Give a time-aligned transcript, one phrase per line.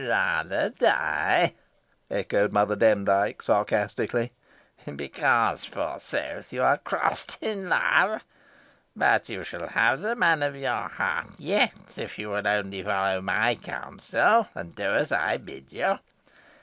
[0.03, 1.53] "Rather die!"
[2.09, 4.31] echoed Mother Demdike, sarcastically,
[4.95, 8.23] "because, forsooth, you are crossed in love.
[8.95, 13.21] But you shall have the man of your heart yet, if you will only follow
[13.21, 15.99] my counsel, and do as I bid you.